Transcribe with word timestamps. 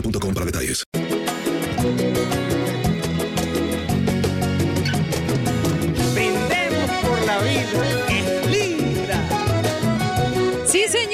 boostmobile.com 0.00 0.34
para 0.34 0.46
detalles. 0.46 0.82
Brindemos 6.14 6.90
por 7.02 7.20
la 7.26 7.38
vida. 7.38 8.06
Es 8.10 8.46
linda. 8.50 9.18
Sí, 10.66 10.84
linda 10.88 11.06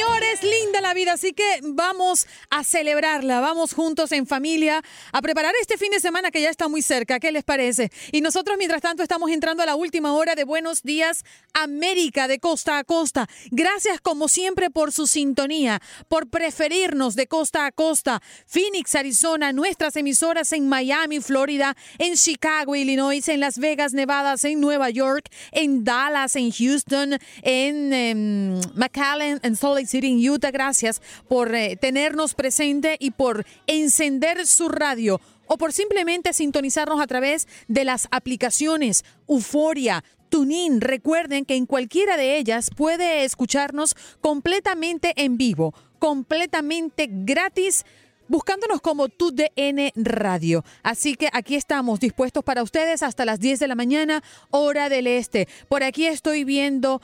vida, 0.94 1.12
así 1.12 1.32
que 1.32 1.60
vamos 1.62 2.26
a 2.50 2.64
celebrarla, 2.64 3.40
vamos 3.40 3.72
juntos 3.72 4.12
en 4.12 4.26
familia 4.26 4.82
a 5.12 5.22
preparar 5.22 5.54
este 5.60 5.78
fin 5.78 5.90
de 5.90 6.00
semana 6.00 6.30
que 6.30 6.40
ya 6.40 6.50
está 6.50 6.68
muy 6.68 6.82
cerca, 6.82 7.20
¿qué 7.20 7.32
les 7.32 7.44
parece? 7.44 7.90
Y 8.12 8.20
nosotros, 8.20 8.56
mientras 8.58 8.82
tanto, 8.82 9.02
estamos 9.02 9.30
entrando 9.30 9.62
a 9.62 9.66
la 9.66 9.74
última 9.74 10.12
hora 10.14 10.34
de 10.34 10.44
Buenos 10.44 10.82
Días 10.82 11.24
América, 11.54 12.28
de 12.28 12.38
costa 12.38 12.78
a 12.78 12.84
costa. 12.84 13.28
Gracias, 13.50 14.00
como 14.00 14.28
siempre, 14.28 14.70
por 14.70 14.92
su 14.92 15.06
sintonía, 15.06 15.80
por 16.08 16.28
preferirnos 16.28 17.14
de 17.14 17.26
costa 17.26 17.66
a 17.66 17.72
costa. 17.72 18.20
Phoenix, 18.46 18.94
Arizona, 18.94 19.52
nuestras 19.52 19.96
emisoras 19.96 20.52
en 20.52 20.68
Miami, 20.68 21.20
Florida, 21.20 21.76
en 21.98 22.14
Chicago, 22.14 22.74
Illinois, 22.74 23.26
en 23.28 23.40
Las 23.40 23.58
Vegas, 23.58 23.92
Nevada, 23.92 24.34
en 24.42 24.60
Nueva 24.60 24.90
York, 24.90 25.28
en 25.52 25.84
Dallas, 25.84 26.36
en 26.36 26.50
Houston, 26.50 27.18
en 27.42 27.92
em, 27.92 28.60
McAllen, 28.74 29.40
en 29.42 29.56
Salt 29.56 29.76
Lake 29.76 29.86
City, 29.86 30.08
en 30.08 30.30
Utah. 30.30 30.50
Gracias 30.50 30.81
por 31.28 31.54
eh, 31.54 31.76
tenernos 31.76 32.34
presente 32.34 32.96
y 32.98 33.12
por 33.12 33.44
encender 33.66 34.46
su 34.46 34.68
radio 34.68 35.20
o 35.46 35.58
por 35.58 35.72
simplemente 35.72 36.32
sintonizarnos 36.32 37.00
a 37.00 37.06
través 37.06 37.46
de 37.68 37.84
las 37.84 38.08
aplicaciones 38.10 39.04
Euforia, 39.28 40.04
TuneIn. 40.28 40.80
Recuerden 40.80 41.44
que 41.44 41.56
en 41.56 41.66
cualquiera 41.66 42.16
de 42.16 42.38
ellas 42.38 42.70
puede 42.74 43.24
escucharnos 43.24 43.94
completamente 44.20 45.12
en 45.16 45.36
vivo, 45.36 45.74
completamente 45.98 47.08
gratis 47.10 47.84
buscándonos 48.28 48.80
como 48.80 49.08
TUDN 49.08 49.92
Radio. 49.94 50.64
Así 50.82 51.16
que 51.16 51.28
aquí 51.34 51.54
estamos 51.54 52.00
dispuestos 52.00 52.42
para 52.42 52.62
ustedes 52.62 53.02
hasta 53.02 53.26
las 53.26 53.40
10 53.40 53.60
de 53.60 53.68
la 53.68 53.74
mañana, 53.74 54.22
hora 54.50 54.88
del 54.88 55.06
este. 55.06 55.48
Por 55.68 55.82
aquí 55.82 56.06
estoy 56.06 56.44
viendo 56.44 57.02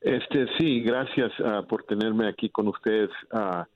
Este, 0.00 0.46
sí, 0.58 0.82
gracias 0.82 1.32
ah, 1.44 1.62
por 1.68 1.82
tenerme 1.84 2.28
aquí 2.28 2.50
con 2.50 2.68
ustedes. 2.68 3.10
Ah, 3.32 3.66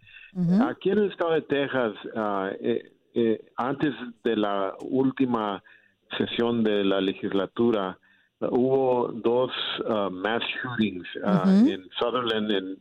Aquí 0.66 0.88
en 0.88 0.98
el 0.98 1.10
estado 1.10 1.32
de 1.32 1.42
Texas, 1.42 1.92
ah, 2.16 2.50
eh, 2.58 2.90
eh, 3.14 3.44
antes 3.56 3.92
de 4.24 4.34
la 4.34 4.74
última 4.80 5.62
sesión 6.16 6.64
de 6.64 6.84
la 6.84 7.02
legislatura, 7.02 7.98
hubo 8.40 9.12
dos 9.12 9.50
mass 10.10 10.42
shootings 10.42 11.06
en 11.68 11.86
Sutherland, 11.98 12.50
en 12.50 12.78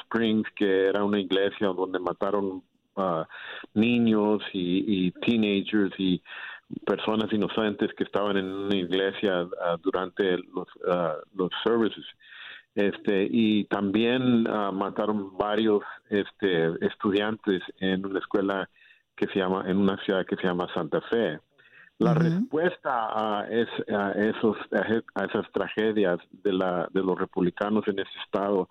Springs, 0.00 0.48
que 0.56 0.86
era 0.86 1.04
una 1.04 1.20
iglesia 1.20 1.68
donde 1.68 1.98
mataron 1.98 2.62
ah, 2.96 3.26
niños 3.74 4.42
y, 4.52 5.06
y 5.06 5.10
teenagers 5.12 5.94
y 5.98 6.22
personas 6.86 7.32
inocentes 7.32 7.92
que 7.94 8.04
estaban 8.04 8.36
en 8.36 8.46
una 8.46 8.76
iglesia 8.76 9.46
ah, 9.62 9.76
durante 9.82 10.38
los, 10.38 10.68
ah, 10.88 11.16
los 11.34 11.50
services 11.62 12.04
este 12.74 13.28
y 13.30 13.64
también 13.64 14.46
ah, 14.48 14.72
mataron 14.72 15.36
varios 15.36 15.82
este 16.10 16.72
estudiantes 16.84 17.62
en 17.78 18.04
una 18.04 18.18
escuela 18.18 18.68
que 19.16 19.26
se 19.28 19.38
llama 19.38 19.64
en 19.66 19.76
una 19.78 19.96
ciudad 19.98 20.26
que 20.26 20.36
se 20.36 20.42
llama 20.42 20.66
Santa 20.74 21.00
Fe. 21.02 21.38
La 21.98 22.12
respuesta 22.12 22.90
a, 22.90 23.46
esos, 23.48 24.56
a 24.72 25.24
esas 25.24 25.52
tragedias 25.52 26.18
de, 26.42 26.52
la, 26.52 26.88
de 26.92 27.00
los 27.00 27.16
republicanos 27.16 27.86
en 27.86 28.00
ese 28.00 28.18
estado 28.24 28.68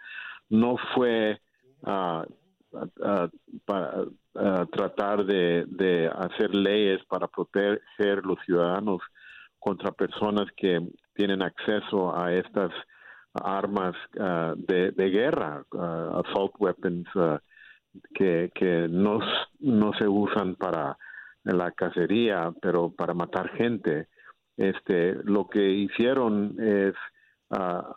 no 0.50 0.76
fue 0.94 1.40
uh, 1.84 2.24
para 3.66 4.06
tratar 4.72 5.26
de, 5.26 6.12
hacer 6.16 6.54
leyes 6.56 7.04
para 7.06 7.28
proteger 7.28 8.26
los 8.26 8.40
ciudadanos 8.46 9.02
contra 9.60 9.92
personas 9.92 10.48
que 10.58 10.82
tienen 11.14 11.42
acceso 11.42 12.16
a 12.16 12.34
estas 12.34 12.72
armas 13.34 13.96
de, 14.14 14.92
de, 14.92 15.10
guerra, 15.10 15.64
assault 15.72 16.54
weapons, 16.60 17.08
que, 18.14 18.52
que 18.54 18.88
no, 18.90 19.20
no 19.60 19.94
se 19.94 20.08
usan 20.08 20.56
para 20.56 20.98
la 21.44 21.72
cacería, 21.72 22.52
pero 22.62 22.92
para 22.92 23.14
matar 23.14 23.50
gente. 23.50 24.08
Este, 24.58 25.16
lo 25.24 25.48
que 25.48 25.68
hicieron 25.70 26.56
es 26.60 26.94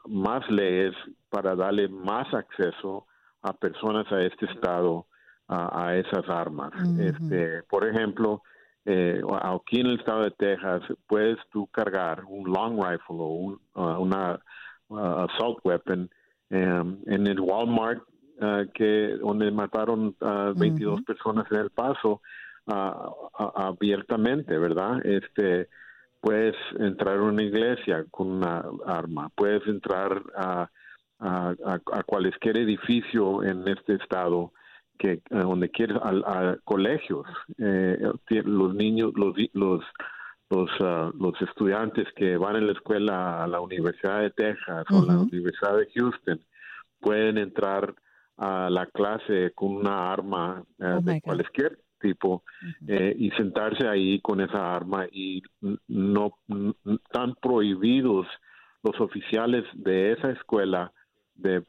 más 0.07 0.49
leyes 0.51 0.95
para 1.31 1.55
darle 1.55 1.89
más 1.89 2.33
acceso 2.35 3.07
a 3.47 3.53
personas 3.53 4.11
a 4.11 4.23
este 4.23 4.47
estado 4.47 5.07
a, 5.49 5.87
a 5.87 5.97
esas 5.97 6.29
armas. 6.29 6.73
Este, 6.99 7.63
por 7.65 7.87
ejemplo, 7.87 8.43
eh, 8.85 9.21
aquí 9.43 9.81
en 9.81 9.87
el 9.87 9.99
estado 9.99 10.25
de 10.25 10.31
Texas 10.33 10.83
puedes 11.07 11.39
tú 11.53 11.67
cargar 11.69 12.25
un 12.25 12.53
long 12.53 12.77
rifle 12.77 13.17
o 13.19 13.27
un, 13.27 13.61
uh, 13.75 14.01
una 14.01 14.41
uh, 14.89 15.27
assault 15.27 15.59
weapon 15.65 16.09
um, 16.51 16.99
en 17.07 17.27
el 17.27 17.41
Walmart 17.41 18.03
uh, 18.41 18.71
que 18.75 19.17
donde 19.21 19.51
mataron 19.51 20.15
a 20.21 20.53
22 20.57 21.03
personas 21.03 21.47
en 21.51 21.59
El 21.59 21.71
Paso 21.71 22.21
abiertamente, 22.67 24.59
¿verdad? 24.59 25.05
Este 25.07 25.69
puedes 26.21 26.57
entrar 26.81 27.19
a 27.19 27.23
una 27.23 27.43
iglesia 27.45 28.05
con 28.11 28.29
una 28.29 28.65
arma, 28.85 29.31
puedes 29.37 29.65
entrar 29.69 30.21
a, 30.37 30.69
a, 31.19 31.55
a, 31.65 32.03
cualquier 32.03 32.59
edificio 32.59 33.43
en 33.43 33.67
este 33.69 33.95
estado 33.95 34.53
que 34.99 35.21
donde 35.31 35.71
quieres 35.71 35.97
a, 36.03 36.57
colegios 36.65 37.27
eh, 37.59 37.99
los 38.45 38.75
niños 38.75 39.13
los 39.15 39.35
los 39.53 39.85
los, 40.49 40.71
ah, 40.81 41.11
los 41.19 41.41
estudiantes 41.43 42.07
que 42.15 42.37
van 42.37 42.57
en 42.57 42.67
la 42.67 42.73
escuela 42.73 43.43
a 43.43 43.49
la 43.49 43.61
Universidad 43.61 44.21
de 44.21 44.31
Texas 44.31 44.85
o 44.91 45.05
la 45.05 45.19
Universidad 45.19 45.77
de 45.77 45.89
Houston 45.95 46.41
pueden 47.01 47.39
entrar 47.39 47.95
a 48.37 48.71
la 48.71 48.87
clase 48.87 49.53
con 49.55 49.77
una 49.77 50.13
arma 50.13 50.63
Oh 50.79 51.01
de 51.01 51.21
cualquier 51.21 51.81
tipo 52.01 52.45
eh, 52.87 53.15
y 53.19 53.31
sentarse 53.33 53.89
ahí 53.89 54.21
con 54.21 54.41
esa 54.41 54.77
arma 54.77 55.07
y 55.11 55.43
no 55.89 56.39
están 56.85 57.35
prohibidos 57.41 58.27
los 58.83 59.01
oficiales 59.01 59.65
de 59.75 60.13
esa 60.13 60.31
escuela 60.31 60.93
de 61.37 61.63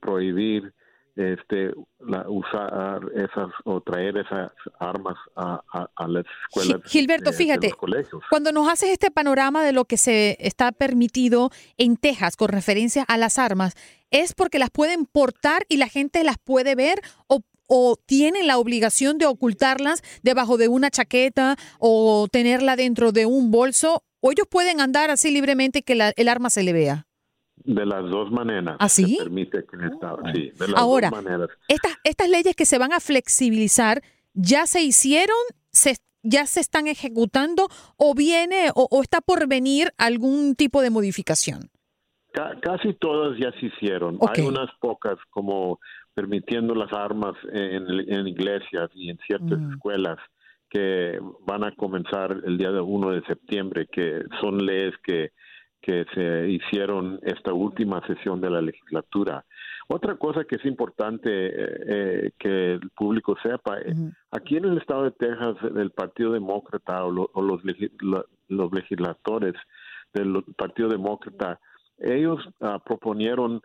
prohibir 0.00 0.72
este 1.18 1.72
la, 1.98 2.28
usar 2.28 3.00
esas 3.14 3.50
o 3.64 3.80
traer 3.80 4.18
esas 4.18 4.52
armas 4.78 5.16
a, 5.34 5.60
a, 5.96 6.08
las 6.08 6.24
escuelas 6.44 6.80
Gilberto 6.84 7.32
de, 7.32 7.36
fíjate 7.36 7.66
de 7.66 7.70
los 7.70 7.76
colegios. 7.76 8.22
cuando 8.30 8.52
nos 8.52 8.68
haces 8.68 8.90
este 8.90 9.10
panorama 9.10 9.64
de 9.64 9.72
lo 9.72 9.84
que 9.84 9.96
se 9.96 10.36
está 10.38 10.70
permitido 10.70 11.50
en 11.76 11.96
Texas 11.96 12.36
con 12.36 12.48
referencia 12.48 13.02
a 13.02 13.18
las 13.18 13.38
armas 13.38 13.74
es 14.10 14.32
porque 14.32 14.60
las 14.60 14.70
pueden 14.70 15.06
portar 15.06 15.64
y 15.68 15.78
la 15.78 15.88
gente 15.88 16.22
las 16.22 16.38
puede 16.38 16.74
ver 16.74 17.00
o 17.26 17.40
o 17.70 17.96
tienen 18.06 18.46
la 18.46 18.56
obligación 18.56 19.18
de 19.18 19.26
ocultarlas 19.26 20.02
debajo 20.22 20.56
de 20.56 20.68
una 20.68 20.90
chaqueta 20.90 21.56
o 21.78 22.26
tenerla 22.32 22.76
dentro 22.76 23.12
de 23.12 23.26
un 23.26 23.50
bolso 23.50 24.04
o 24.20 24.32
ellos 24.32 24.46
pueden 24.50 24.80
andar 24.80 25.10
así 25.10 25.30
libremente 25.30 25.82
que 25.82 25.94
la, 25.94 26.14
el 26.16 26.28
arma 26.28 26.48
se 26.48 26.62
le 26.62 26.72
vea 26.72 27.07
de 27.64 27.86
las 27.86 28.02
dos 28.10 28.30
maneras. 28.30 28.76
¿Ah, 28.78 28.88
sí? 28.88 29.16
Se 29.16 29.24
permite 29.24 29.64
que 29.64 29.76
en 29.76 29.92
Estado. 29.92 30.18
Sí, 30.34 30.50
de 30.58 30.68
las 30.68 30.80
Ahora, 30.80 31.10
dos 31.10 31.22
maneras. 31.24 31.48
Estas, 31.68 31.92
estas 32.04 32.28
leyes 32.28 32.54
que 32.56 32.64
se 32.66 32.78
van 32.78 32.92
a 32.92 33.00
flexibilizar, 33.00 34.02
¿ya 34.34 34.66
se 34.66 34.82
hicieron? 34.82 35.36
¿Se, 35.70 35.96
¿Ya 36.22 36.46
se 36.46 36.60
están 36.60 36.86
ejecutando? 36.88 37.68
¿O 37.96 38.14
viene 38.14 38.70
o, 38.74 38.88
o 38.90 39.02
está 39.02 39.20
por 39.20 39.46
venir 39.48 39.92
algún 39.98 40.54
tipo 40.56 40.82
de 40.82 40.90
modificación? 40.90 41.70
Ca- 42.32 42.58
casi 42.60 42.92
todas 42.94 43.38
ya 43.38 43.50
se 43.58 43.66
hicieron. 43.66 44.18
Hay 44.28 44.42
unas 44.44 44.68
pocas 44.80 45.16
como 45.30 45.78
permitiendo 46.14 46.74
las 46.74 46.92
armas 46.92 47.34
en, 47.52 47.86
en 48.12 48.26
iglesias 48.26 48.90
y 48.94 49.10
en 49.10 49.18
ciertas 49.26 49.58
Mm. 49.58 49.72
escuelas 49.72 50.18
que 50.70 51.18
van 51.46 51.64
a 51.64 51.74
comenzar 51.76 52.36
el 52.44 52.58
día 52.58 52.70
de 52.72 52.80
1 52.80 53.10
de 53.12 53.22
septiembre, 53.22 53.86
que 53.90 54.22
son 54.40 54.58
leyes 54.66 54.92
que, 55.02 55.30
que 55.88 56.04
se 56.14 56.50
hicieron 56.50 57.18
esta 57.22 57.54
última 57.54 58.06
sesión 58.06 58.42
de 58.42 58.50
la 58.50 58.60
legislatura. 58.60 59.46
Otra 59.88 60.16
cosa 60.16 60.44
que 60.44 60.56
es 60.56 60.64
importante 60.66 61.30
eh, 61.30 61.50
eh, 61.88 62.30
que 62.38 62.74
el 62.74 62.90
público 62.90 63.34
sepa, 63.42 63.78
eh, 63.80 63.94
aquí 64.30 64.58
en 64.58 64.66
el 64.66 64.76
estado 64.76 65.04
de 65.04 65.12
Texas, 65.12 65.56
el 65.74 65.90
Partido 65.92 66.32
Demócrata 66.32 67.04
o, 67.06 67.10
lo- 67.10 67.30
o 67.32 67.40
los, 67.40 67.62
legi- 67.64 67.90
la- 68.02 68.26
los 68.48 68.70
legisladores 68.70 69.54
del 70.12 70.44
Partido 70.58 70.90
Demócrata, 70.90 71.58
ellos 71.98 72.38
ah, 72.60 72.78
proponieron 72.84 73.62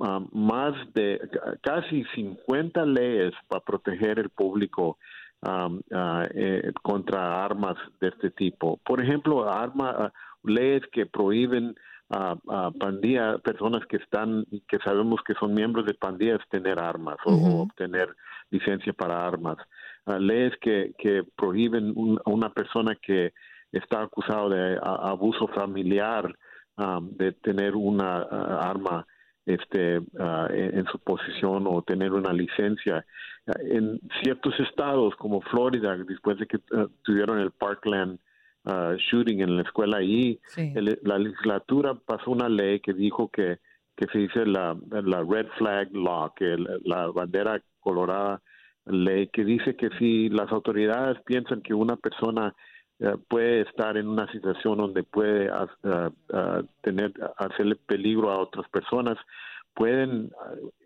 ah, 0.00 0.20
más 0.32 0.74
de 0.92 1.20
ca- 1.32 1.56
casi 1.62 2.04
50 2.14 2.84
leyes 2.84 3.32
para 3.48 3.64
proteger 3.64 4.18
el 4.18 4.28
público 4.28 4.98
um, 5.40 5.80
ah, 5.92 6.26
eh, 6.34 6.70
contra 6.82 7.42
armas 7.42 7.76
de 7.98 8.08
este 8.08 8.30
tipo. 8.30 8.78
Por 8.84 9.00
ejemplo, 9.02 9.48
arma, 9.50 10.12
leyes 10.44 10.82
que 10.92 11.06
prohíben 11.06 11.74
a 12.10 12.36
a 12.48 12.70
pandillas, 12.72 13.40
personas 13.40 13.86
que 13.86 13.96
están, 13.96 14.44
que 14.68 14.78
sabemos 14.84 15.20
que 15.26 15.32
son 15.34 15.54
miembros 15.54 15.86
de 15.86 15.94
pandillas, 15.94 16.40
tener 16.50 16.78
armas 16.78 17.16
o- 17.24 17.30
o, 17.32 17.62
obtener 17.62 18.08
licencia 18.50 18.92
para 18.92 19.26
armas. 19.26 19.56
Ah, 20.04 20.18
leyes 20.18 20.52
que, 20.60 20.92
que 20.98 21.22
prohíben 21.36 21.92
un- 21.96 22.20
a 22.24 22.28
una 22.30 22.50
persona 22.50 22.94
que 23.00 23.32
está 23.72 24.02
acusado 24.02 24.50
de 24.50 24.76
a- 24.76 25.08
abuso 25.10 25.46
familiar 25.48 26.24
um, 26.76 27.10
de 27.16 27.32
tener 27.32 27.74
una 27.76 28.22
ah, 28.30 28.60
arma 28.70 29.06
este 29.46 30.00
ah, 30.18 30.48
en, 30.50 30.78
en 30.80 30.84
su 30.86 30.98
posición 30.98 31.66
o 31.66 31.82
tener 31.82 32.12
una 32.12 32.32
licencia 32.32 33.04
Ah, 33.44 33.58
en 33.64 33.98
ciertos 34.22 34.54
estados 34.60 35.16
como 35.16 35.40
Florida 35.40 35.96
después 35.96 36.38
de 36.38 36.46
que 36.46 36.58
ah, 36.76 36.86
tuvieron 37.02 37.40
el 37.40 37.50
Parkland 37.50 38.18
ah, 38.64 38.94
shooting 38.98 39.40
en 39.40 39.56
la 39.56 39.62
escuela 39.62 39.98
ahí. 39.98 40.38
El- 40.74 40.98
la 41.02 41.18
legislatura 41.18 41.94
pasó 41.94 42.30
una 42.30 42.48
ley 42.48 42.80
que 42.80 42.92
dijo 42.92 43.28
que 43.30 43.58
que 43.94 44.06
se 44.10 44.18
dice 44.20 44.46
la, 44.46 44.74
la 44.90 45.22
red 45.22 45.46
flag 45.58 45.92
law 45.92 46.32
que 46.34 46.54
el- 46.54 46.80
la 46.84 47.08
bandera 47.08 47.62
colorada 47.80 48.40
ley 48.86 49.28
que 49.28 49.44
dice 49.44 49.76
que 49.76 49.90
si 49.98 50.28
las 50.30 50.50
autoridades 50.50 51.20
piensan 51.26 51.60
que 51.60 51.74
una 51.74 51.96
persona 51.96 52.54
eh, 53.00 53.14
puede 53.28 53.60
estar 53.62 53.96
en 53.98 54.08
una 54.08 54.30
situación 54.32 54.78
donde 54.78 55.02
puede 55.02 55.50
ah, 55.50 55.66
ah, 56.32 56.62
tener 56.80 57.12
hacerle 57.36 57.76
peligro 57.76 58.30
a 58.30 58.38
otras 58.38 58.66
personas 58.70 59.18
pueden 59.74 60.30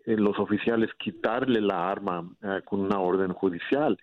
eh, 0.05 0.15
los 0.17 0.37
oficiales 0.37 0.89
quitarle 0.99 1.61
la 1.61 1.89
arma 1.89 2.29
con 2.65 2.81
una 2.81 2.99
orden 2.99 3.31
judicial 3.33 3.97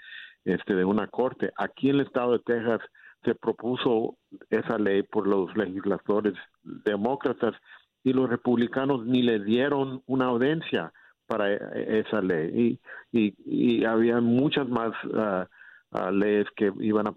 este 0.44 0.74
de 0.74 0.84
una 0.84 1.06
corte. 1.08 1.52
Aquí 1.56 1.88
en 1.90 1.96
el 1.96 2.06
estado 2.06 2.32
de 2.32 2.38
Texas 2.40 2.80
se 3.24 3.34
propuso 3.34 4.16
esa 4.50 4.78
ley 4.78 5.02
por 5.02 5.26
los 5.26 5.54
legisladores 5.56 6.34
demócratas 6.62 7.54
y 8.02 8.12
los 8.12 8.28
republicanos 8.28 9.04
ni 9.06 9.22
le 9.22 9.42
dieron 9.42 10.02
una 10.06 10.26
audiencia 10.26 10.92
para 11.26 11.52
eh, 11.52 12.04
esa 12.06 12.20
ley 12.20 12.78
y, 13.12 13.18
y, 13.18 13.34
y 13.46 13.84
había 13.84 14.20
muchas 14.20 14.68
más 14.68 14.92
ah, 15.14 15.48
ah, 15.92 16.10
leyes 16.10 16.46
que 16.54 16.72
iban 16.80 17.06
a 17.06 17.14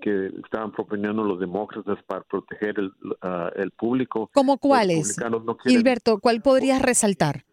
que 0.00 0.26
estaban 0.42 0.72
proponiendo 0.72 1.22
los 1.22 1.38
demócratas 1.38 2.02
para 2.04 2.22
proteger 2.22 2.78
el, 2.78 2.92
ah, 3.20 3.50
el 3.56 3.70
público 3.72 4.30
¿Cómo 4.32 4.58
cuáles? 4.58 5.18
no 5.18 5.56
Gilberto, 5.64 6.18
¿cuál 6.18 6.40
podrías 6.40 6.80
resaltar? 6.80 7.44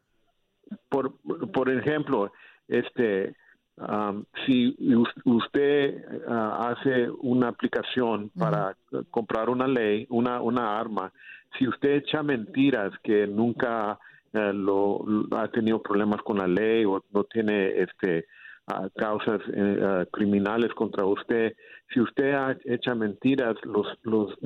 por, 0.89 1.15
por 1.51 1.69
ejemplo, 1.69 2.31
este, 2.67 3.35
am, 3.79 4.25
si 4.45 4.75
us- 4.95 5.13
usted 5.25 6.03
ah, 6.27 6.69
hace 6.75 7.09
una 7.21 7.47
aplicación 7.49 8.29
para 8.37 8.75
comprar 9.11 9.49
una 9.49 9.67
ley, 9.67 10.05
una, 10.09 10.41
una 10.41 10.79
arma, 10.79 11.11
si 11.57 11.67
usted 11.67 11.95
echa 11.97 12.21
mentiras 12.23 12.91
que 13.03 13.25
nunca 13.27 13.97
eh, 14.33 14.51
lo, 14.53 15.03
ha 15.31 15.47
tenido 15.47 15.81
problemas 15.81 16.21
con 16.21 16.37
la 16.37 16.47
ley 16.47 16.85
o 16.85 17.03
no 17.11 17.23
tiene 17.23 17.81
este 17.81 18.25
ah, 18.67 18.87
causas 18.95 19.41
eh, 19.53 19.79
ah, 19.81 20.05
criminales 20.11 20.73
contra 20.73 21.05
usted, 21.05 21.55
si 21.93 21.99
usted 21.99 22.33
ha- 22.33 22.57
echa 22.65 22.93
mentiras, 22.95 23.55
los, 23.63 23.87
los 24.03 24.37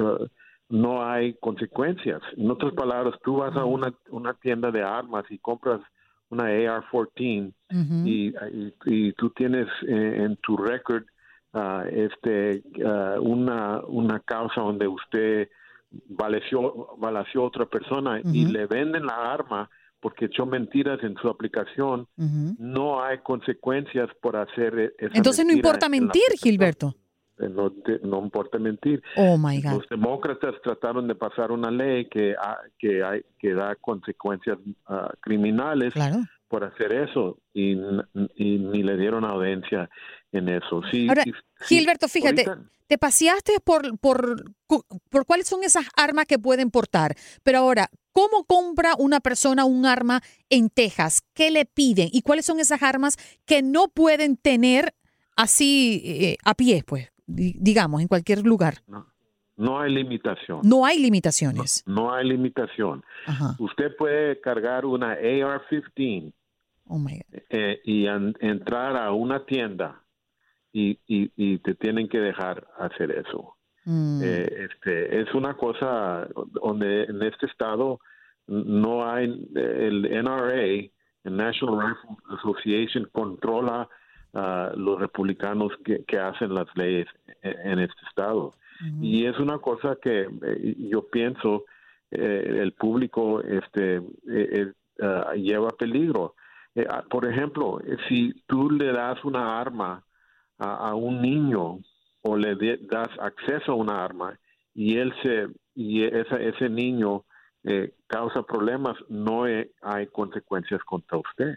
no 0.69 1.03
hay 1.05 1.35
consecuencias. 1.35 2.21
En 2.37 2.49
otras 2.49 2.73
palabras, 2.73 3.15
tú 3.23 3.37
vas 3.37 3.55
a 3.55 3.65
una, 3.65 3.93
una 4.09 4.33
tienda 4.35 4.71
de 4.71 4.81
armas 4.81 5.25
y 5.29 5.37
compras 5.37 5.81
una 6.33 6.45
AR-14 6.45 7.53
y, 8.05 8.29
y, 8.29 8.73
y 8.85 9.13
tú 9.13 9.29
tienes 9.31 9.67
eh, 9.87 10.23
en 10.25 10.35
tu 10.37 10.57
récord 10.57 11.03
ah, 11.53 11.85
este 11.91 12.63
ah, 12.85 13.15
una 13.19 13.81
una 13.87 14.19
causa 14.19 14.61
donde 14.61 14.87
usted 14.87 15.49
balació 16.09 17.41
a 17.41 17.45
otra 17.45 17.65
persona 17.65 18.19
y 18.23 18.45
le 18.45 18.65
venden 18.65 19.05
la 19.05 19.33
arma 19.33 19.69
porque 20.03 20.25
echó 20.25 20.45
mentiras 20.45 21.01
en 21.01 21.15
su 21.15 21.29
aplicación, 21.29 22.07
no 22.17 23.01
hay 23.01 23.19
consecuencias 23.19 24.09
por 24.21 24.35
hacer 24.35 24.77
e- 24.77 24.93
esa 24.97 25.15
Entonces 25.15 25.45
no 25.45 25.53
importa 25.53 25.85
en 25.85 25.91
mentir, 25.93 26.23
Gilberto. 26.37 26.93
Eh, 27.39 27.49
no, 27.49 27.71
te- 27.71 27.99
no 28.03 28.19
importa 28.23 28.57
mentir. 28.59 29.01
Oh 29.15 29.37
my 29.37 29.61
God. 29.61 29.73
Los 29.79 29.89
demócratas 29.89 30.55
trataron 30.63 31.07
de 31.07 31.15
pasar 31.15 31.51
una 31.51 31.71
ley 31.71 32.05
que, 32.09 32.35
ha- 32.39 32.61
que, 32.77 33.03
hay, 33.03 33.21
que 33.39 33.53
da 33.53 33.75
consecuencias 33.75 34.57
ah, 34.87 35.11
criminales 35.21 35.93
por 36.47 36.63
hacer 36.63 36.93
eso 36.93 37.39
y, 37.53 37.75
ni 37.75 38.83
le 38.83 38.97
dieron 38.97 39.25
audiencia 39.25 39.89
en 40.31 40.49
eso. 40.49 40.81
Sí, 40.91 41.07
Ahora, 41.09 41.23
sí, 41.23 41.31
sí, 41.61 41.77
Gilberto, 41.77 42.07
fíjate, 42.07 42.45
ahorita- 42.47 42.69
te 42.85 42.97
paseaste 42.99 43.53
por, 43.63 43.97
por, 43.97 44.43
por 45.09 45.25
cuáles 45.25 45.47
son 45.47 45.63
esas 45.63 45.85
armas 45.95 46.25
que 46.25 46.37
pueden 46.37 46.69
portar. 46.69 47.15
Pero 47.41 47.59
ahora, 47.59 47.87
¿cómo 48.11 48.43
compra 48.45 48.93
una 48.99 49.19
persona 49.19 49.65
un 49.65 49.85
arma 49.87 50.21
en 50.49 50.69
Texas? 50.69 51.23
¿Qué 51.33 51.49
le 51.49 51.65
piden? 51.65 52.09
¿Y 52.11 52.21
cuáles 52.21 52.45
son 52.45 52.59
esas 52.59 52.83
armas 52.83 53.17
que 53.45 53.63
no 53.63 53.87
pueden 53.87 54.37
tener 54.37 54.93
así 55.35 56.03
eh, 56.05 56.37
a 56.43 56.53
pie, 56.53 56.83
pues, 56.85 57.09
digamos, 57.25 58.01
en 58.01 58.07
cualquier 58.07 58.43
lugar? 58.45 58.75
no 59.55 59.79
hay 59.79 59.91
limitación. 59.93 60.61
No 60.63 60.83
hay 60.85 60.97
limitaciones. 60.99 61.83
No 61.85 62.11
hay 62.13 62.27
limitación. 62.27 63.03
Ajá. 63.27 63.55
Usted 63.59 63.95
puede 63.97 64.41
cargar 64.41 64.85
una 64.85 65.11
AR-15 65.11 66.33
Oh 66.87 66.97
my 66.97 67.13
God. 67.13 67.39
eh, 67.49 67.79
y 67.85 68.07
an- 68.07 68.35
entrar 68.39 68.97
a 68.97 69.11
una 69.11 69.45
tienda 69.45 70.01
y, 70.73 70.99
y, 71.07 71.31
y 71.37 71.59
te 71.59 71.75
tienen 71.75 72.09
que 72.09 72.17
dejar 72.19 72.67
hacer 72.79 73.11
eso. 73.11 73.55
Mm. 73.85 74.21
Eh, 74.23 74.67
este, 74.71 75.21
es 75.21 75.33
una 75.35 75.55
cosa 75.55 76.27
donde 76.47 77.03
en 77.03 77.21
este 77.21 77.45
estado 77.45 77.99
no 78.47 79.07
hay 79.09 79.25
el 79.55 80.01
NRA, 80.23 80.63
el 80.63 80.91
National 81.37 81.79
Rifle 81.89 82.17
Association, 82.37 83.07
controla 83.13 83.87
a 84.33 84.71
los 84.75 84.99
republicanos 84.99 85.71
que, 85.85 86.03
que 86.05 86.17
hacen 86.17 86.53
las 86.53 86.67
leyes 86.75 87.07
en, 87.41 87.71
en 87.71 87.79
este 87.79 88.01
estado. 88.09 88.53
Y 89.01 89.25
es 89.25 89.37
una 89.39 89.59
cosa 89.59 89.97
que 90.01 90.21
eh, 90.23 90.75
yo 90.89 91.07
pienso 91.07 91.63
eh, 92.11 92.59
el 92.61 92.73
público 92.73 93.41
este, 93.41 93.97
eh, 93.97 94.01
eh, 94.27 94.71
ah, 95.01 95.33
lleva 95.35 95.69
peligro. 95.69 96.35
Eh, 96.75 96.85
ah, 96.89 97.03
por 97.09 97.25
ejemplo, 97.25 97.79
si 98.09 98.33
tú 98.47 98.69
le 98.71 98.91
das 98.91 99.23
una 99.23 99.59
arma 99.61 100.03
a, 100.57 100.89
a 100.89 100.95
un 100.95 101.21
niño 101.21 101.79
o 102.23 102.35
le 102.35 102.55
de- 102.55 102.79
das 102.89 103.09
acceso 103.19 103.71
a 103.73 103.75
una 103.75 104.03
arma 104.03 104.37
y 104.73 104.97
él 104.97 105.13
se 105.21 105.47
y 105.75 106.03
esa, 106.03 106.37
ese 106.37 106.69
niño 106.69 107.23
causa 108.07 108.43
problemas, 108.43 108.95
no 109.07 109.45
hay 109.45 110.07
consecuencias 110.11 110.83
contra 110.83 111.17
usted. 111.17 111.55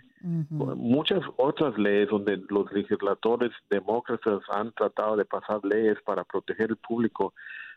Muchas 0.77 1.21
otras 1.37 1.77
leyes 1.79 2.09
donde 2.09 2.41
los 2.49 2.71
legisladores 2.73 3.53
demócratas 3.71 4.41
han 4.51 4.73
tratado 4.73 5.17
de 5.17 5.25
pasar 5.25 5.61
leyes 5.65 5.97
para 6.05 6.25
proteger 6.25 6.71
el 6.71 6.77
público, 6.77 7.33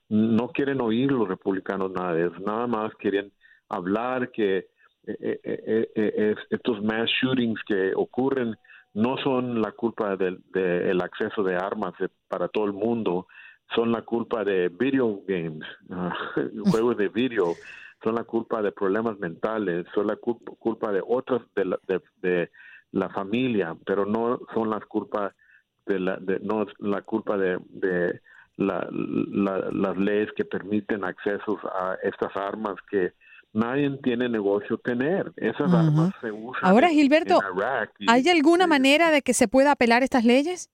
no 0.10 0.50
quieren 0.50 0.82
oír 0.82 1.12
los 1.12 1.28
republicanos 1.28 1.92
nada 1.92 2.14
de 2.14 2.32
nada 2.40 2.66
más 2.66 2.94
quieren 2.96 3.32
hablar 3.70 4.32
que 4.32 4.68
eh, 5.08 5.40
eh, 5.44 5.90
eh, 5.96 6.14
es- 6.36 6.46
estos 6.50 6.82
mass 6.84 7.10
shootings 7.22 7.62
que 7.66 7.94
ocurren 7.96 8.56
no 8.94 9.18
son 9.18 9.62
la 9.62 9.72
culpa 9.72 10.16
del 10.18 11.02
acceso 11.02 11.44
de 11.44 11.56
armas 11.56 11.94
para 12.28 12.48
todo 12.48 12.66
el 12.66 12.74
mundo, 12.74 13.28
son 13.76 13.92
la 13.92 14.02
culpa 14.02 14.44
de 14.44 14.70
video 14.70 15.22
games, 15.28 15.64
juegos 16.72 16.98
de 16.98 17.10
video, 17.10 17.56
son 18.04 18.16
la 18.16 18.24
culpa 18.24 18.62
de 18.62 18.72
problemas 18.72 19.18
mentales, 19.20 19.86
son 19.94 20.08
la 20.08 20.16
culpa, 20.16 20.52
culpa 20.58 20.92
de 20.92 21.02
otras 21.06 21.42
de 21.56 21.66
la, 21.66 21.80
de, 21.88 22.02
de 22.22 22.52
la 22.92 23.10
familia, 23.10 23.76
pero 23.86 24.06
no 24.06 24.40
son 24.54 24.70
las 24.70 24.86
culpas 24.86 25.34
de 25.86 26.00
la, 26.00 26.18
de, 26.18 26.40
no 26.40 26.64
es 26.64 26.70
la 26.80 27.02
culpa 27.02 27.38
de, 27.38 27.58
de 27.70 28.22
la- 28.58 28.88
la- 28.92 29.70
las 29.72 29.98
leyes 29.98 30.30
que 30.36 30.46
permiten 30.46 31.04
accesos 31.04 31.58
a 31.66 31.98
estas 32.04 32.36
armas 32.36 32.76
que 32.90 33.14
nadie 33.54 33.90
tiene 34.04 34.30
negocio 34.30 34.78
tener. 34.78 35.32
Esas 35.36 35.74
armas 35.74 36.12
se 36.22 36.32
usan 36.32 36.64
Ahora, 36.70 36.90
Gilberto, 36.90 37.40
en 37.42 37.58
Irak 37.58 37.94
y- 38.00 38.06
¿hay 38.10 38.28
alguna 38.30 38.68
manera 38.68 39.12
de 39.12 39.22
que 39.22 39.34
se 39.34 39.48
pueda 39.48 39.72
apelar 39.72 40.04
estas 40.04 40.24
leyes? 40.26 40.70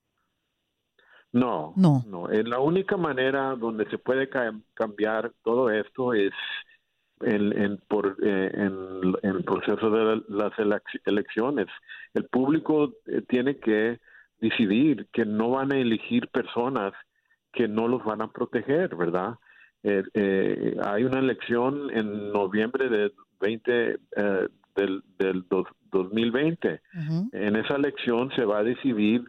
No, 1.31 1.73
No. 1.75 2.03
no. 2.07 2.29
Eh, 2.29 2.43
la 2.43 2.59
única 2.59 2.95
manera 2.97 3.55
donde 3.55 3.89
se 3.89 3.97
puede 3.97 4.29
ca- 4.29 4.53
cambiar 4.73 5.31
todo 5.43 5.69
esto 5.69 6.13
es 6.13 6.31
en, 7.21 7.57
en, 7.57 7.77
por, 7.87 8.17
eh, 8.21 8.51
en, 8.53 9.13
en 9.23 9.35
el 9.37 9.43
proceso 9.43 9.89
de 9.89 10.03
la- 10.03 10.23
las 10.27 10.53
elec- 10.53 11.01
elecciones. 11.05 11.67
El 12.13 12.25
público 12.25 12.93
eh, 13.07 13.21
tiene 13.27 13.57
que 13.57 13.99
decidir 14.39 15.07
que 15.13 15.25
no 15.25 15.51
van 15.51 15.71
a 15.71 15.77
elegir 15.79 16.27
personas 16.27 16.93
que 17.53 17.67
no 17.67 17.87
los 17.87 18.03
van 18.03 18.21
a 18.21 18.31
proteger, 18.31 18.95
¿verdad? 18.95 19.35
Eh, 19.83 20.75
hay 20.83 21.03
una 21.03 21.19
elección 21.19 21.89
en 21.91 22.31
noviembre 22.33 22.89
de 22.89 23.11
20 23.39 23.91
eh, 23.93 24.47
del, 24.75 25.03
del 25.19 25.45
dos- 25.49 25.67
2020. 25.91 26.81
En 27.31 27.55
esa 27.55 27.75
elección 27.75 28.29
se 28.35 28.43
va 28.43 28.59
a 28.59 28.63
decidir 28.63 29.23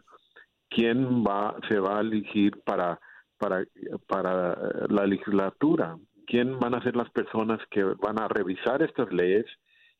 quién 0.69 1.23
va 1.23 1.55
se 1.69 1.79
va 1.79 1.99
a 1.99 2.01
elegir 2.01 2.59
para 2.65 2.99
para 3.37 3.63
para 4.07 4.57
la 4.89 5.05
legislatura 5.05 5.95
quién 6.27 6.59
van 6.59 6.75
a 6.75 6.83
ser 6.83 6.95
las 6.95 7.09
personas 7.09 7.59
que 7.71 7.83
van 7.83 8.21
a 8.21 8.27
revisar 8.27 8.83
estas 8.83 9.11
leyes 9.11 9.45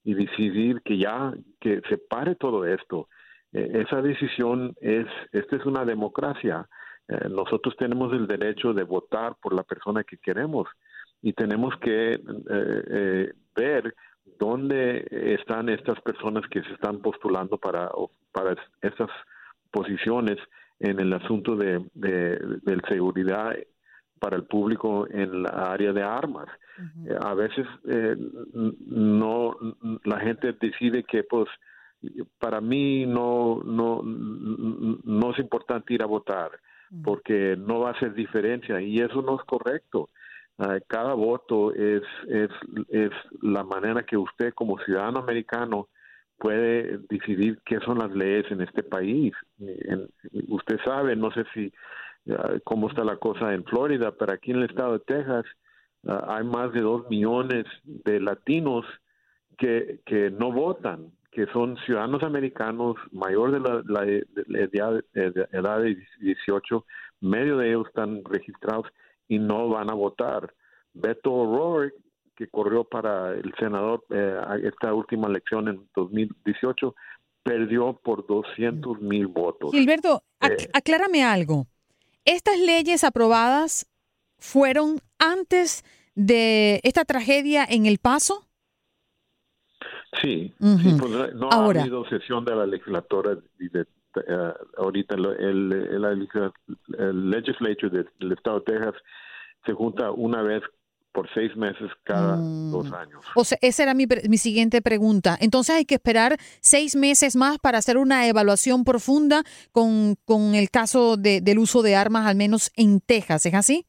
y 0.03 0.13
decidir 0.13 0.81
que 0.84 0.98
ya 0.98 1.34
que 1.60 1.81
se 1.89 1.98
pare 1.98 2.36
todo 2.36 2.65
esto. 2.65 3.07
Eh, 3.53 3.84
esa 3.86 4.01
decisión 4.01 4.75
es 4.81 5.07
esta 5.31 5.55
es 5.55 5.65
una 5.65 5.86
democracia. 5.86 6.67
Eh, 7.07 7.29
nosotros 7.29 7.75
tenemos 7.77 8.13
el 8.13 8.27
derecho 8.27 8.74
de 8.74 8.84
votar 8.84 9.36
por 9.41 9.53
la 9.53 9.63
persona 9.63 10.03
que 10.03 10.17
queremos 10.17 10.67
y 11.22 11.34
tenemos 11.34 11.74
que 11.79 12.19
eh, 12.50 13.34
ver 13.55 13.96
dónde 14.38 15.07
están 15.39 15.69
estas 15.69 16.00
personas 16.01 16.43
que 16.51 16.62
se 16.62 16.74
están 16.74 17.00
postulando 17.00 17.57
para 17.57 17.89
para 18.34 18.55
estas 18.81 19.10
posiciones 19.72 20.38
en 20.79 21.00
el 21.00 21.12
asunto 21.13 21.55
de, 21.55 21.84
de, 21.93 22.38
de 22.62 22.81
seguridad 22.88 23.55
para 24.19 24.36
el 24.36 24.43
público 24.45 25.07
en 25.09 25.43
la 25.43 25.50
área 25.71 25.93
de 25.93 26.03
armas. 26.03 26.47
Eh, 27.05 27.15
a 27.19 27.33
veces 27.33 27.65
eh, 27.88 28.15
no 28.88 29.55
la 30.03 30.19
gente 30.19 30.53
decide 30.53 31.03
que 31.03 31.24
pues 31.24 31.47
para 32.39 32.62
mí 32.62 33.05
no 33.05 33.62
no 33.63 34.01
no 34.03 35.31
es 35.31 35.39
importante 35.39 35.93
ir 35.93 36.03
a 36.03 36.07
votar 36.07 36.51
porque 37.03 37.55
no 37.57 37.81
va 37.81 37.89
a 37.89 37.93
hacer 37.93 38.13
diferencia 38.13 38.79
y 38.81 38.97
eso 38.97 39.21
no 39.21 39.36
es 39.36 39.43
correcto. 39.45 40.09
Ah, 40.59 40.77
cada 40.88 41.13
voto 41.13 41.74
es, 41.74 42.01
es 42.29 42.50
es 42.89 43.12
la 43.41 43.63
manera 43.63 44.03
que 44.03 44.17
usted 44.17 44.53
como 44.53 44.79
ciudadano 44.79 45.19
americano 45.19 45.89
puede 46.38 47.00
decidir 47.09 47.59
qué 47.65 47.79
son 47.79 48.00
las 48.00 48.12
leyes 48.12 48.45
en 48.51 48.62
este 48.62 48.83
país. 48.83 49.33
En- 49.59 50.07
usted 50.50 50.79
sabe, 50.86 51.15
no 51.15 51.31
sé 51.31 51.43
si 51.53 51.71
ah, 52.38 52.53
cómo 52.63 52.89
está 52.89 53.03
la 53.03 53.17
cosa 53.17 53.53
en 53.53 53.63
Florida, 53.65 54.12
pero 54.17 54.34
aquí 54.34 54.51
en 54.51 54.57
el 54.57 54.69
estado 54.69 54.93
de 54.93 55.00
Texas 55.05 55.46
ah, 56.07 56.25
hay 56.38 56.43
más 56.46 56.72
de 56.74 56.81
dos 56.81 57.10
millones 57.10 57.65
de 57.84 58.19
latinos 58.19 58.86
que, 59.57 60.00
que 60.05 60.29
no 60.31 60.51
votan, 60.51 61.12
que 61.31 61.46
son 61.48 61.77
ciudadanos 61.86 62.24
americanos 62.24 62.96
mayor 63.12 63.51
de 63.51 63.60
la, 63.60 63.81
la- 63.86 64.05
de 64.05 64.25
la 64.48 64.60
edad, 64.62 65.03
de 65.13 65.48
edad 65.51 65.81
de 65.81 65.98
18, 66.22 66.86
medio 67.22 67.57
de 67.57 67.69
ellos 67.69 67.88
están 67.88 68.24
registrados 68.24 68.88
y 69.27 69.39
no 69.39 69.69
van 69.69 69.89
a 69.89 69.93
votar. 69.96 70.53
Beto 70.93 71.31
O'Rourke, 71.34 71.96
que 72.36 72.48
corrió 72.48 72.84
para 72.84 73.34
el 73.34 73.51
senador 73.60 74.03
eh, 74.12 74.39
esta 74.63 74.93
última 74.93 75.27
elección 75.27 75.67
en 75.67 75.88
2018, 75.96 76.96
perdió 77.43 77.93
por 78.03 78.25
200 78.27 79.01
mil 79.01 79.27
votos. 79.27 79.72
Gilberto, 79.72 80.22
ac- 80.39 80.62
Eh, 80.63 80.69
aclárame 80.74 81.24
algo. 81.24 81.65
¿Estas 82.27 82.60
leyes 82.60 83.03
aprobadas 83.05 83.88
fueron 84.38 85.00
antes 85.17 85.84
de 86.13 86.81
esta 86.84 87.05
tragedia 87.05 87.65
en 87.67 87.86
El 87.86 88.00
Paso? 88.00 88.46
Sí, 90.22 90.53
Ujú. 90.60 90.77
sí, 90.79 90.96
pues, 91.00 91.12
no 91.36 91.50
Ahora. 91.51 91.79
ha 91.79 91.84
habido 91.84 92.05
sesión 92.10 92.43
de 92.43 92.55
la 92.55 92.65
legislatura 92.65 93.38
y 93.60 93.69
de, 93.69 93.81
eh, 93.81 94.53
ahorita 94.77 95.15
el, 95.15 95.25
el, 95.25 95.74
el- 95.74 96.51
el 96.98 97.29
legislature 97.29 97.89
del, 97.89 98.10
del 98.19 98.31
estado 98.34 98.60
de 98.60 98.65
Texas 98.74 98.96
se 99.65 99.74
junta 99.74 100.12
una 100.12 100.41
vez 100.41 100.63
por 101.17 101.27
seis 101.33 101.55
meses 101.57 101.89
cada 102.03 102.36
Mm. 102.38 102.69
dos 102.71 102.93
años. 102.93 103.25
O 103.36 103.43
sea, 103.43 103.57
esa 103.63 103.81
era 103.81 103.95
mi, 103.95 104.05
mi 104.29 104.38
siguiente 104.38 104.83
pregunta. 104.83 105.36
Entonces 105.41 105.75
hay 105.75 105.83
que 105.86 105.95
esperar 105.95 106.38
seis 106.62 106.95
meses 106.95 107.36
más 107.36 107.57
para 107.57 107.79
hacer 107.79 107.97
una 107.97 108.27
evaluación 108.27 108.83
profunda 108.83 109.41
con, 109.71 110.13
con 110.25 110.53
el 110.53 110.69
caso 110.69 111.17
de- 111.17 111.41
del 111.41 111.57
uso 111.57 111.81
de 111.81 111.95
armas, 111.95 112.27
al 112.27 112.36
menos 112.36 112.71
en 112.75 113.00
Texas. 113.01 113.47
¿Es 113.47 113.55
así? 113.55 113.88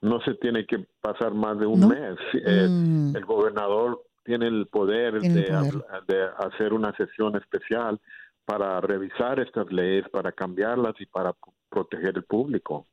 No 0.00 0.18
se 0.22 0.32
tiene 0.36 0.64
que 0.64 0.86
pasar 1.02 1.34
más 1.34 1.58
de 1.58 1.66
un 1.66 1.80
¿No? 1.80 1.88
mes. 1.88 2.16
Eh, 2.32 2.66
Mm. 2.70 3.16
el 3.16 3.24
gobernador 3.26 4.02
tiene 4.24 4.46
el 4.46 4.66
poder, 4.68 5.20
Tiene 5.20 5.26
el 5.28 5.34
de, 5.34 5.42
poder. 5.52 5.56
habla- 5.58 6.04
de 6.08 6.46
hacer 6.48 6.72
una 6.72 6.96
sesión 6.96 7.36
especial 7.36 8.00
para 8.46 8.80
revisar 8.80 9.40
estas 9.40 9.70
leyes, 9.70 10.08
para 10.10 10.32
cambiarlas 10.32 10.94
y 11.00 11.04
para 11.04 11.34
proteger 11.70 12.14
el 12.16 12.24
público. 12.24 12.86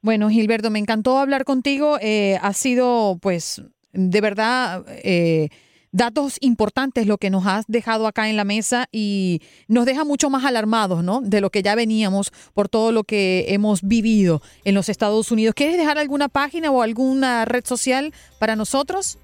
Bueno, 0.00 0.30
Gilberto, 0.30 0.70
me 0.70 0.78
encantó 0.78 1.18
hablar 1.18 1.44
contigo. 1.44 1.98
Eh, 2.00 2.38
ha 2.42 2.52
sido, 2.52 3.18
pues, 3.20 3.62
de 3.92 4.20
verdad, 4.20 4.84
eh, 4.88 5.48
datos 5.90 6.36
importantes 6.40 7.06
lo 7.06 7.16
que 7.18 7.30
nos 7.30 7.46
has 7.46 7.64
dejado 7.66 8.06
acá 8.06 8.28
en 8.28 8.36
la 8.36 8.44
mesa 8.44 8.88
y 8.92 9.40
nos 9.68 9.86
deja 9.86 10.04
mucho 10.04 10.28
más 10.28 10.44
alarmados, 10.44 11.02
¿no? 11.02 11.20
De 11.22 11.40
lo 11.40 11.50
que 11.50 11.62
ya 11.62 11.74
veníamos 11.74 12.30
por 12.52 12.68
todo 12.68 12.92
lo 12.92 13.04
que 13.04 13.46
hemos 13.48 13.82
vivido 13.82 14.42
en 14.64 14.74
los 14.74 14.88
Estados 14.88 15.30
Unidos. 15.32 15.54
¿Quieres 15.54 15.78
dejar 15.78 15.98
alguna 15.98 16.28
página 16.28 16.70
o 16.70 16.82
alguna 16.82 17.44
red 17.46 17.64
social 17.64 18.12
para 18.38 18.54
nosotros? 18.54 19.18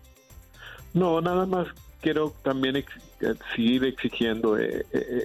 No, 0.95 1.21
nada 1.21 1.45
más 1.45 1.67
quiero 2.01 2.33
también 2.43 2.77
ex- 2.77 2.97
eh, 3.21 3.35
seguir 3.55 3.85
exigiendo. 3.85 4.59
eh, 4.59 4.87
eh, 4.93 5.07
eh, 5.11 5.25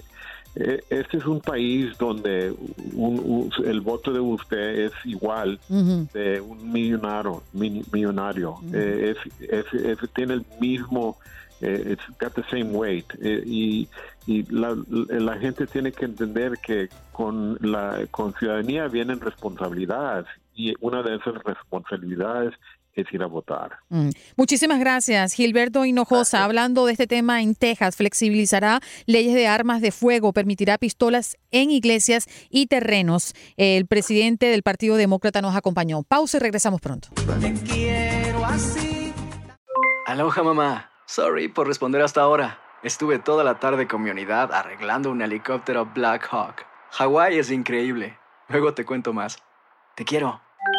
este 0.54 1.16
es 1.18 1.26
un 1.26 1.40
país 1.40 1.96
donde 1.98 2.52
un- 2.92 3.20
un- 3.24 3.50
el 3.66 3.80
voto 3.80 4.12
de 4.12 4.20
usted 4.20 4.86
es 4.86 4.92
igual 5.04 5.58
de 6.12 6.40
un 6.40 6.72
millonario. 6.72 7.42
mi- 7.52 7.84
millonario. 7.92 8.56
Eh, 8.72 9.14
es, 9.16 9.48
es- 9.48 9.72
es- 9.74 10.12
tiene 10.14 10.34
el 10.34 10.44
mismo, 10.60 11.18
eh, 11.60 11.92
it's 11.92 12.04
got 12.20 12.34
the 12.34 12.42
same 12.50 12.72
weight. 12.76 13.06
Eh, 13.20 13.42
y 13.46 13.88
y 14.26 14.44
la, 14.52 14.76
la 15.08 15.38
gente 15.38 15.66
tiene 15.66 15.92
que 15.92 16.04
entender 16.04 16.58
que 16.64 16.88
con 17.12 17.56
la 17.60 18.06
con 18.10 18.32
ciudadanía 18.34 18.86
vienen 18.88 19.20
responsabilidades 19.20 20.26
y 20.54 20.74
una 20.80 21.02
de 21.02 21.16
esas 21.16 21.34
responsabilidades 21.44 22.54
es 22.94 23.12
ir 23.12 23.22
a 23.22 23.26
votar. 23.26 23.78
Mm. 23.88 24.10
Muchísimas 24.36 24.80
gracias, 24.80 25.32
Gilberto 25.32 25.84
Hinojosa. 25.84 26.44
Hablando 26.44 26.86
de 26.86 26.92
este 26.92 27.06
tema 27.06 27.42
en 27.42 27.54
Texas, 27.54 27.96
flexibilizará 27.96 28.80
leyes 29.06 29.34
de 29.34 29.46
armas 29.46 29.80
de 29.80 29.92
fuego, 29.92 30.32
permitirá 30.32 30.78
pistolas 30.78 31.36
en 31.50 31.70
iglesias 31.70 32.26
y 32.50 32.66
terrenos. 32.66 33.34
El 33.56 33.86
presidente 33.86 34.46
del 34.46 34.62
Partido 34.62 34.96
Demócrata 34.96 35.42
nos 35.42 35.56
acompañó. 35.56 36.02
Pausa 36.02 36.38
y 36.38 36.40
regresamos 36.40 36.80
pronto. 36.80 37.08
quiero 37.66 38.44
así. 38.44 39.12
Aloha 40.06 40.42
mamá. 40.42 40.90
Sorry 41.06 41.48
por 41.48 41.66
responder 41.66 42.02
hasta 42.02 42.20
ahora. 42.20 42.58
Estuve 42.82 43.18
toda 43.18 43.44
la 43.44 43.58
tarde 43.58 43.86
con 43.86 44.02
mi 44.02 44.10
unidad 44.10 44.52
arreglando 44.52 45.10
un 45.10 45.20
helicóptero 45.20 45.86
Black 45.86 46.26
Hawk. 46.30 46.64
Hawái 46.92 47.38
es 47.38 47.50
increíble. 47.50 48.18
Luego 48.48 48.74
te 48.74 48.84
cuento 48.84 49.12
más. 49.12 49.38
Te 49.94 50.04
quiero. 50.04 50.40